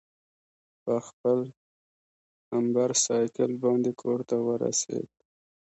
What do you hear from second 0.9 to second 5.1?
خپل امبرسایکل باندې کورته ورسېد.